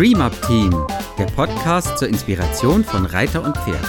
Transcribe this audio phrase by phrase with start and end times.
[0.00, 0.70] Dream Up Team,
[1.18, 3.84] der Podcast zur Inspiration von Reiter und Pferd.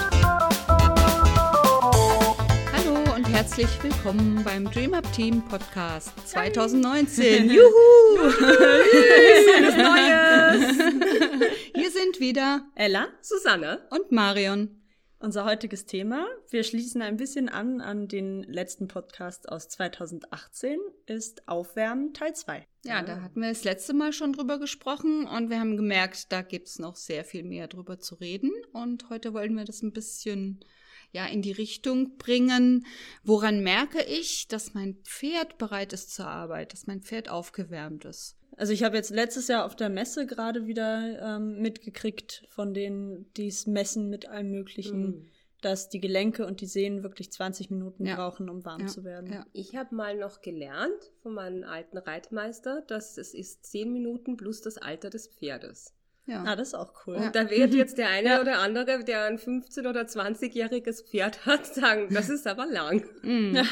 [2.74, 7.50] Hallo und herzlich willkommen beim Dream Up Team Podcast 2019.
[7.50, 8.30] Juhu!
[8.30, 10.76] Schönes Neues!
[11.74, 14.82] Hier sind wieder Ella, Susanne und Marion.
[15.20, 21.48] Unser heutiges Thema, wir schließen ein bisschen an an den letzten Podcast aus 2018, ist
[21.48, 22.68] Aufwärmen Teil 2.
[22.84, 26.42] Ja, da hatten wir das letzte Mal schon drüber gesprochen und wir haben gemerkt, da
[26.42, 28.52] gibt's noch sehr viel mehr drüber zu reden.
[28.74, 30.66] Und heute wollen wir das ein bisschen
[31.12, 32.86] ja in die Richtung bringen.
[33.24, 38.38] Woran merke ich, dass mein Pferd bereit ist zur Arbeit, dass mein Pferd aufgewärmt ist?
[38.58, 43.32] Also ich habe jetzt letztes Jahr auf der Messe gerade wieder ähm, mitgekriegt von denen,
[43.34, 45.32] die es messen mit allem Möglichen, mhm.
[45.62, 48.16] Dass die Gelenke und die Sehnen wirklich 20 Minuten ja.
[48.16, 48.88] brauchen, um warm ja.
[48.88, 49.32] zu werden.
[49.32, 49.46] Ja.
[49.54, 54.62] Ich habe mal noch gelernt von meinem alten Reitmeister, dass es ist 10 Minuten plus
[54.62, 55.94] das Alter des Pferdes.
[56.26, 56.44] Ja.
[56.44, 57.16] Ah, das ist auch cool.
[57.16, 58.42] Und da wird jetzt der eine ja.
[58.42, 63.04] oder andere, der ein 15- oder 20-jähriges Pferd hat, sagen, das ist aber lang.
[63.22, 63.56] Mm.
[63.56, 63.64] Ja.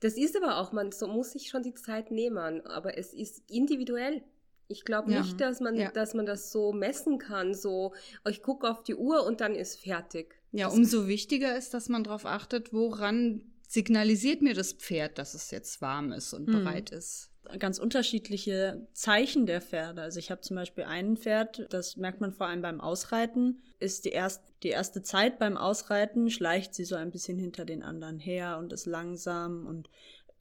[0.00, 3.42] Das ist aber auch, man so muss sich schon die Zeit nehmen, aber es ist
[3.50, 4.22] individuell.
[4.68, 5.20] Ich glaube ja.
[5.20, 5.90] nicht, dass man, ja.
[5.90, 7.92] dass man das so messen kann, so,
[8.24, 10.34] oh, ich gucke auf die Uhr und dann ist fertig.
[10.52, 15.34] Ja, das umso wichtiger ist, dass man darauf achtet, woran signalisiert mir das Pferd, dass
[15.34, 16.52] es jetzt warm ist und mhm.
[16.52, 20.02] bereit ist ganz unterschiedliche Zeichen der Pferde.
[20.02, 24.04] Also ich habe zum Beispiel ein Pferd, das merkt man vor allem beim Ausreiten, ist
[24.04, 28.18] die, erst, die erste Zeit beim Ausreiten, schleicht sie so ein bisschen hinter den anderen
[28.18, 29.66] her und ist langsam.
[29.66, 29.90] Und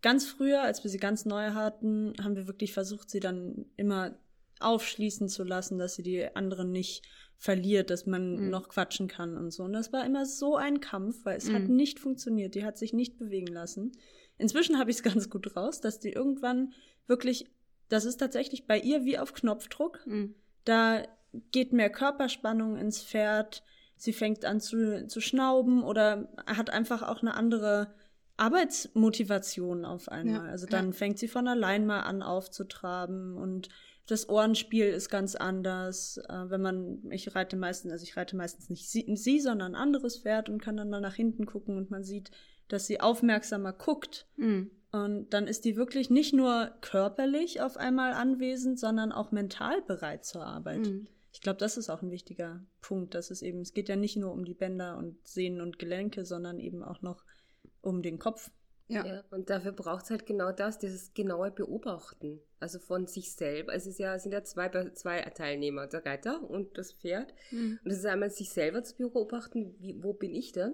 [0.03, 4.15] ganz früher, als wir sie ganz neu hatten, haben wir wirklich versucht, sie dann immer
[4.59, 7.03] aufschließen zu lassen, dass sie die anderen nicht
[7.37, 8.49] verliert, dass man mhm.
[8.49, 9.63] noch quatschen kann und so.
[9.63, 11.55] Und das war immer so ein Kampf, weil es mhm.
[11.55, 12.53] hat nicht funktioniert.
[12.53, 13.93] Die hat sich nicht bewegen lassen.
[14.37, 16.73] Inzwischen habe ich es ganz gut raus, dass die irgendwann
[17.07, 17.49] wirklich,
[17.89, 20.05] das ist tatsächlich bei ihr wie auf Knopfdruck.
[20.05, 20.35] Mhm.
[20.65, 21.03] Da
[21.51, 23.63] geht mehr Körperspannung ins Pferd,
[23.95, 27.93] sie fängt an zu, zu schnauben oder hat einfach auch eine andere
[28.37, 30.45] Arbeitsmotivation auf einmal.
[30.45, 30.91] Ja, also dann ja.
[30.93, 33.69] fängt sie von allein mal an aufzutraben und
[34.05, 36.17] das Ohrenspiel ist ganz anders.
[36.17, 39.81] Äh, wenn man, ich reite meistens, also ich reite meistens nicht sie, sie, sondern ein
[39.81, 42.31] anderes Pferd und kann dann mal nach hinten gucken und man sieht,
[42.67, 44.27] dass sie aufmerksamer guckt.
[44.35, 44.71] Mhm.
[44.91, 50.23] Und dann ist die wirklich nicht nur körperlich auf einmal anwesend, sondern auch mental bereit
[50.23, 50.87] zur Arbeit.
[50.87, 51.07] Mhm.
[51.31, 54.17] Ich glaube, das ist auch ein wichtiger Punkt, dass es eben, es geht ja nicht
[54.17, 57.23] nur um die Bänder und Sehnen und Gelenke, sondern eben auch noch
[57.83, 58.49] um den Kopf.
[58.87, 59.05] Ja.
[59.05, 62.41] ja und dafür braucht es halt genau das, dieses genaue Beobachten.
[62.59, 63.73] Also von sich selber.
[63.73, 67.33] Es ist ja, sind ja zwei, zwei Teilnehmer, der Reiter und das Pferd.
[67.51, 67.79] Mhm.
[67.83, 70.73] Und es ist einmal sich selber zu beobachten, wie, wo bin ich denn?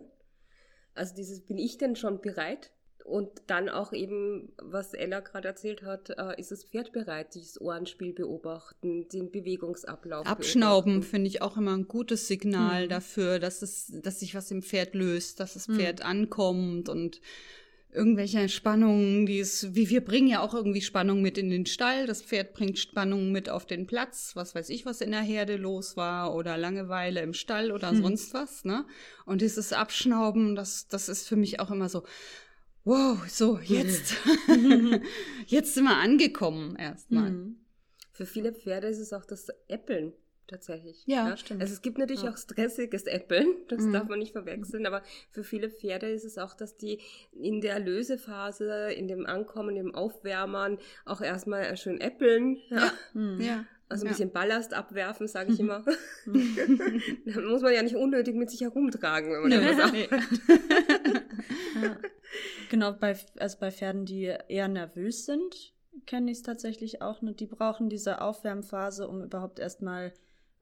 [0.93, 2.71] Also dieses, bin ich denn schon bereit
[3.09, 7.59] und dann auch eben, was Ella gerade erzählt hat, äh, ist das Pferd bereit, dieses
[7.59, 10.27] Ohrenspiel beobachten, den Bewegungsablauf.
[10.27, 12.89] Abschnauben finde ich auch immer ein gutes Signal mhm.
[12.89, 15.75] dafür, dass es, dass sich was im Pferd löst, dass das mhm.
[15.75, 16.05] Pferd mhm.
[16.05, 17.19] ankommt und
[17.91, 22.05] irgendwelche Spannungen, die es, wie wir bringen ja auch irgendwie Spannung mit in den Stall.
[22.05, 25.55] Das Pferd bringt Spannung mit auf den Platz, was weiß ich, was in der Herde
[25.55, 28.03] los war oder Langeweile im Stall oder mhm.
[28.03, 28.85] sonst was, ne?
[29.25, 32.03] Und dieses Abschnauben, das, das ist für mich auch immer so,
[32.85, 34.15] wow, so, jetzt,
[35.45, 37.31] jetzt sind wir angekommen erstmal.
[37.31, 37.57] Mhm.
[38.11, 40.13] Für viele Pferde ist es auch das Äppeln
[40.49, 41.03] tatsächlich.
[41.05, 41.61] Ja, ja, stimmt.
[41.61, 42.31] Also es gibt natürlich ja.
[42.31, 43.93] auch stressiges Äppeln, das mhm.
[43.93, 46.99] darf man nicht verwechseln, aber für viele Pferde ist es auch, dass die
[47.31, 52.57] in der Lösephase, in dem Ankommen, im Aufwärmen auch erstmal schön äppeln.
[52.69, 52.91] Ja.
[53.13, 53.41] Mhm.
[53.41, 53.65] ja.
[53.91, 55.83] Also ein bisschen Ballast abwerfen, sage ich immer.
[55.85, 61.89] da muss man ja nicht unnötig mit sich herumtragen, wenn man nee, nee.
[62.69, 65.73] Genau, bei, also bei Pferden, die eher nervös sind,
[66.05, 67.21] kenne ich es tatsächlich auch.
[67.21, 67.33] Ne?
[67.33, 70.13] Die brauchen diese Aufwärmphase, um überhaupt erstmal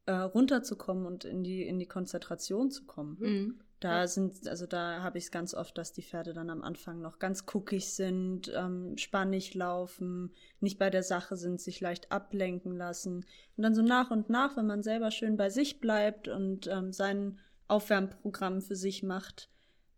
[0.06, 3.18] äh, runterzukommen und in die, in die Konzentration zu kommen.
[3.20, 3.60] Mhm.
[3.80, 7.00] Da sind, also da habe ich es ganz oft, dass die Pferde dann am Anfang
[7.00, 12.76] noch ganz guckig sind, ähm, spannig laufen, nicht bei der Sache sind, sich leicht ablenken
[12.76, 13.18] lassen.
[13.56, 16.92] Und dann so nach und nach, wenn man selber schön bei sich bleibt und ähm,
[16.92, 17.38] sein
[17.68, 19.52] Aufwärmprogramm für sich macht,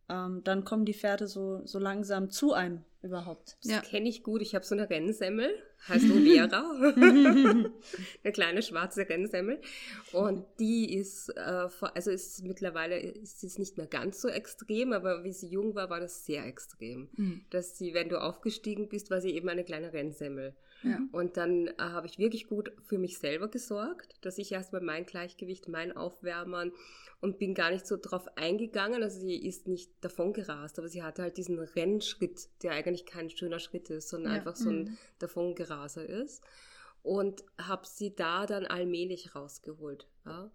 [0.09, 3.57] ähm, dann kommen die Pferde so, so langsam zu einem überhaupt.
[3.61, 3.81] Das ja.
[3.81, 4.41] kenne ich gut.
[4.41, 5.49] Ich habe so eine Rennsemmel,
[5.87, 6.63] heißt Olera.
[8.23, 9.61] eine kleine schwarze Rennsemmel.
[10.11, 15.23] Und die ist, äh, also ist mittlerweile ist es nicht mehr ganz so extrem, aber
[15.23, 17.09] wie sie jung war, war das sehr extrem.
[17.15, 17.45] Mhm.
[17.51, 20.55] Dass sie, wenn du aufgestiegen bist, war sie eben eine kleine Rennsemmel.
[20.83, 20.99] Ja.
[21.11, 25.05] Und dann äh, habe ich wirklich gut für mich selber gesorgt, dass ich erstmal mein
[25.05, 26.71] Gleichgewicht, mein Aufwärmen
[27.21, 29.03] und bin gar nicht so drauf eingegangen.
[29.03, 33.29] Also sie ist nicht davon gerast, aber sie hatte halt diesen Rennschritt, der eigentlich kein
[33.29, 34.37] schöner Schritt ist, sondern ja.
[34.39, 34.97] einfach so ein mhm.
[35.19, 36.43] Davongeraser ist.
[37.01, 40.51] und habe sie da dann allmählich rausgeholt ja?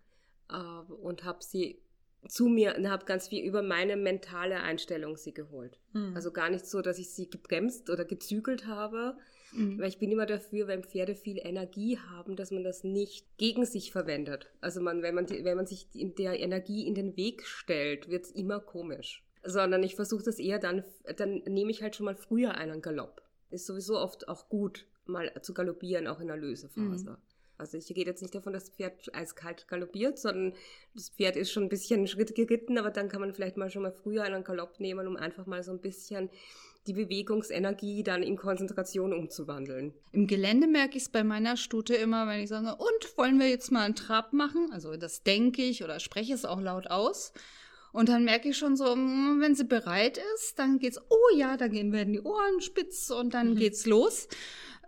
[0.50, 1.80] äh, und habe sie
[2.28, 5.78] zu mir und habe ganz viel über meine mentale Einstellung sie geholt.
[5.92, 6.14] Mhm.
[6.14, 9.16] Also gar nicht so, dass ich sie gebremst oder gezügelt habe,
[9.54, 9.78] mhm.
[9.78, 13.64] weil ich bin immer dafür, wenn Pferde viel Energie haben, dass man das nicht gegen
[13.64, 14.50] sich verwendet.
[14.60, 18.24] Also man, wenn man, wenn man sich in der Energie in den Weg stellt, wird
[18.24, 19.24] es immer komisch.
[19.42, 20.84] Sondern ich versuche das eher dann,
[21.16, 23.22] dann nehme ich halt schon mal früher einen Galopp.
[23.50, 27.10] Ist sowieso oft auch gut, mal zu galoppieren, auch in der Lösephase.
[27.10, 27.16] Mhm.
[27.56, 30.54] Also ich gehe jetzt nicht davon, dass das Pferd eiskalt galoppiert, sondern
[30.94, 33.82] das Pferd ist schon ein bisschen Schritt geritten, aber dann kann man vielleicht mal schon
[33.82, 36.30] mal früher einen Galopp nehmen, um einfach mal so ein bisschen
[36.86, 39.94] die Bewegungsenergie dann in Konzentration umzuwandeln.
[40.12, 43.48] Im Gelände merke ich es bei meiner Stute immer, wenn ich sage, und wollen wir
[43.48, 44.68] jetzt mal einen Trab machen?
[44.72, 47.32] Also das denke ich oder spreche es auch laut aus.
[47.92, 51.56] Und dann merke ich schon so, hm, wenn sie bereit ist, dann geht's, oh ja,
[51.56, 53.56] da gehen werden die Ohren spitz und dann mhm.
[53.56, 54.26] geht's los.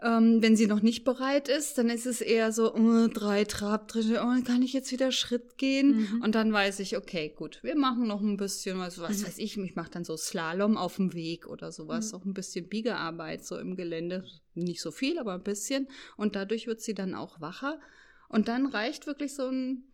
[0.03, 4.21] Ähm, wenn sie noch nicht bereit ist, dann ist es eher so, oh, drei Trabtritte,
[4.23, 5.97] oh, kann ich jetzt wieder Schritt gehen?
[5.97, 6.23] Mhm.
[6.23, 9.27] Und dann weiß ich, okay, gut, wir machen noch ein bisschen, was, was mhm.
[9.27, 12.19] weiß ich, ich mache dann so Slalom auf dem Weg oder sowas, mhm.
[12.19, 14.25] auch ein bisschen Biegearbeit so im Gelände.
[14.55, 15.89] Nicht so viel, aber ein bisschen.
[16.17, 17.79] Und dadurch wird sie dann auch wacher.
[18.29, 19.85] Und dann reicht wirklich so ein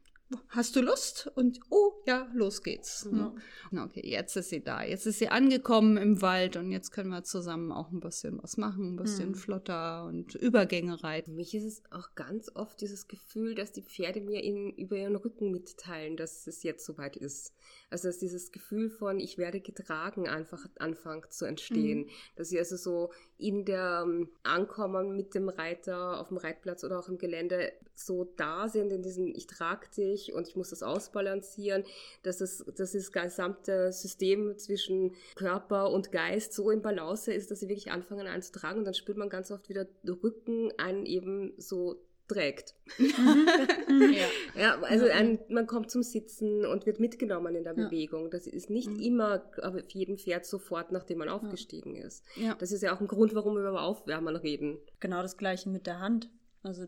[0.48, 1.30] hast du Lust?
[1.34, 3.04] Und oh ja, los geht's.
[3.04, 3.32] Mhm.
[3.76, 4.82] Okay, jetzt ist sie da.
[4.82, 8.56] Jetzt ist sie angekommen im Wald und jetzt können wir zusammen auch ein bisschen was
[8.56, 9.34] machen, ein bisschen mhm.
[9.34, 11.32] flotter und Übergänge reiten.
[11.32, 14.96] Für mich ist es auch ganz oft dieses Gefühl, dass die Pferde mir in, über
[14.96, 17.52] ihren Rücken mitteilen, dass es jetzt soweit ist.
[17.92, 22.00] Also dass dieses Gefühl von ich werde getragen einfach anfängt zu entstehen.
[22.00, 22.10] Mhm.
[22.36, 26.98] Dass sie also so in der um, Ankommen mit dem Reiter auf dem Reitplatz oder
[26.98, 30.82] auch im Gelände so da sind in diesem ich trage dich und ich muss das
[30.82, 31.84] ausbalancieren,
[32.22, 37.60] dass es dass das gesamte System zwischen Körper und Geist so im Balance ist, dass
[37.60, 42.02] sie wirklich anfangen einzutragen und dann spürt man ganz oft wieder Rücken einen eben so
[42.32, 42.74] trägt.
[42.98, 44.60] ja.
[44.60, 44.82] ja.
[44.82, 47.84] also ein, man kommt zum Sitzen und wird mitgenommen in der ja.
[47.84, 48.30] Bewegung.
[48.30, 49.00] Das ist nicht mhm.
[49.00, 52.24] immer auf jedem Pferd sofort, nachdem man aufgestiegen ist.
[52.58, 54.78] Das ist ja auch ein Grund, warum wir über Aufwärmen reden.
[55.00, 56.30] Genau das gleiche mit der Hand.
[56.62, 56.86] Also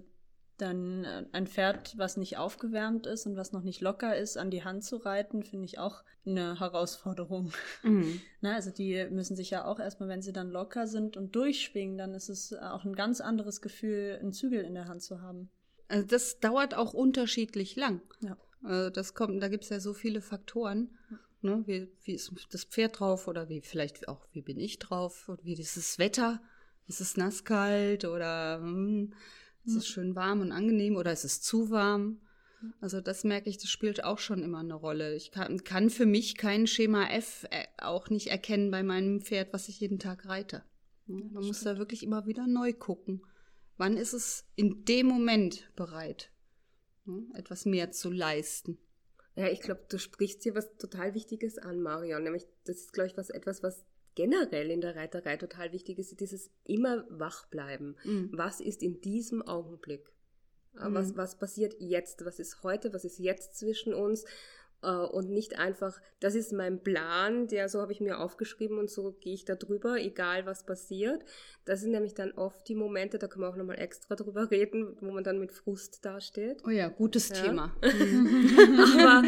[0.59, 4.51] dann äh, ein Pferd, was nicht aufgewärmt ist und was noch nicht locker ist, an
[4.51, 7.53] die Hand zu reiten, finde ich auch eine Herausforderung.
[7.83, 8.21] Mhm.
[8.41, 11.99] Na, also die müssen sich ja auch erstmal, wenn sie dann locker sind und durchschwingen,
[11.99, 15.51] dann ist es auch ein ganz anderes Gefühl, einen Zügel in der Hand zu haben.
[15.89, 18.01] Also das dauert auch unterschiedlich lang.
[18.21, 18.37] Ja.
[18.63, 20.97] Also das kommt, da gibt es ja so viele Faktoren.
[21.43, 21.63] Ne?
[21.67, 25.29] Wie, wie ist das Pferd drauf oder wie vielleicht auch, wie bin ich drauf?
[25.29, 26.41] Oder wie ist das Wetter?
[26.87, 29.13] Ist es nasskalt oder hm,
[29.67, 32.21] ist es schön warm und angenehm oder ist es zu warm?
[32.81, 35.15] Also das merke ich, das spielt auch schon immer eine Rolle.
[35.15, 39.53] Ich kann, kann für mich kein Schema F äh, auch nicht erkennen bei meinem Pferd,
[39.53, 40.65] was ich jeden Tag reite.
[41.07, 43.23] Man ja, muss da wirklich immer wieder neu gucken.
[43.77, 46.31] Wann ist es in dem Moment bereit,
[47.35, 48.79] etwas mehr zu leisten?
[49.37, 52.23] Ja, ich glaube, du sprichst hier was total Wichtiges an, Marion.
[52.23, 53.85] Nämlich, das ist, glaube ich, was etwas, was
[54.15, 57.97] generell in der Reiterei total wichtig ist, dieses immer wach bleiben.
[58.05, 58.31] Mhm.
[58.33, 60.09] Was ist in diesem Augenblick?
[60.77, 61.17] Äh, was, mhm.
[61.17, 62.25] was passiert jetzt?
[62.25, 62.93] Was ist heute?
[62.93, 64.25] Was ist jetzt zwischen uns?
[64.85, 68.91] Äh, und nicht einfach, das ist mein Plan, der so habe ich mir aufgeschrieben und
[68.91, 71.25] so gehe ich da drüber, egal was passiert.
[71.65, 74.97] Das sind nämlich dann oft die Momente, da können wir auch nochmal extra drüber reden,
[75.01, 76.63] wo man dann mit Frust dasteht.
[76.67, 77.35] Oh ja, gutes ja.
[77.37, 77.77] Thema.
[77.83, 79.23] aber,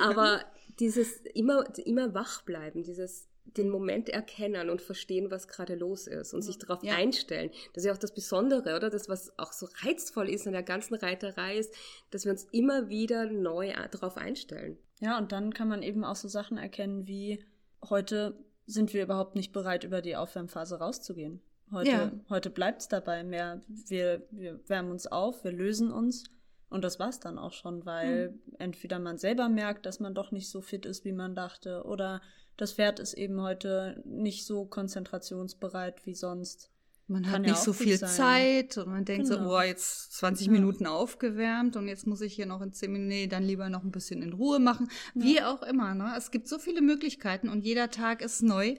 [0.00, 0.44] aber
[0.80, 6.32] dieses immer, immer wach bleiben, dieses den Moment erkennen und verstehen, was gerade los ist
[6.32, 6.94] und sich darauf ja.
[6.94, 7.50] einstellen.
[7.72, 8.88] Das ist ja auch das Besondere, oder?
[8.88, 11.74] Das, was auch so reizvoll ist in der ganzen Reiterei, ist,
[12.10, 14.78] dass wir uns immer wieder neu darauf einstellen.
[15.00, 17.44] Ja, und dann kann man eben auch so Sachen erkennen wie,
[17.88, 21.40] heute sind wir überhaupt nicht bereit, über die Aufwärmphase rauszugehen.
[21.72, 22.12] Heute, ja.
[22.28, 23.62] heute bleibt es dabei mehr.
[23.66, 26.24] Wir, wir wärmen uns auf, wir lösen uns.
[26.72, 28.54] Und das war's dann auch schon, weil hm.
[28.58, 32.22] entweder man selber merkt, dass man doch nicht so fit ist, wie man dachte, oder
[32.56, 36.70] das Pferd ist eben heute nicht so konzentrationsbereit wie sonst.
[37.08, 38.08] Man hat nicht so viel sein.
[38.08, 39.50] Zeit und man denkt genau.
[39.50, 40.52] so, oh, jetzt 20 ja.
[40.52, 43.82] Minuten aufgewärmt und jetzt muss ich hier noch in 10 Minuten, nee, dann lieber noch
[43.82, 44.88] ein bisschen in Ruhe machen.
[45.14, 45.52] Wie ja.
[45.52, 46.14] auch immer, ne?
[46.16, 48.76] Es gibt so viele Möglichkeiten und jeder Tag ist neu.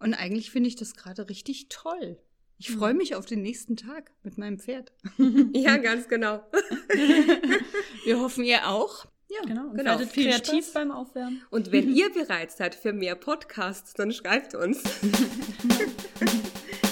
[0.00, 2.18] Und eigentlich finde ich das gerade richtig toll.
[2.60, 4.90] Ich freue mich auf den nächsten Tag mit meinem Pferd.
[5.54, 6.42] ja, ganz genau.
[8.04, 9.06] Wir hoffen, ihr auch.
[9.28, 9.68] Ja, genau.
[9.68, 9.90] Und genau.
[9.90, 10.74] werdet Viel kreativ Spaß.
[10.74, 11.40] beim Aufwärmen.
[11.50, 14.82] Und wenn ihr bereit seid für mehr Podcasts, dann schreibt uns.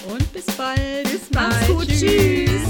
[0.08, 1.02] Und bis bald.
[1.02, 1.66] Bis bald.
[1.66, 1.88] Gut.
[1.88, 2.62] Tschüss.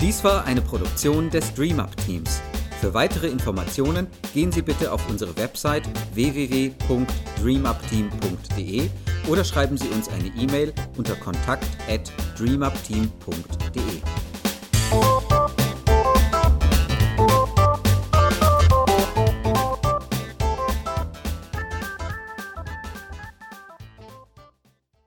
[0.00, 2.40] Dies war eine Produktion des DreamUp Teams.
[2.80, 5.82] Für weitere Informationen gehen Sie bitte auf unsere Website
[6.14, 8.90] www.dreamupteam.de
[9.26, 14.15] oder schreiben Sie uns eine E-Mail unter kontakt@dreamupteam.de.